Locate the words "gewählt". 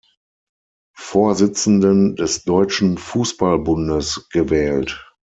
4.31-4.99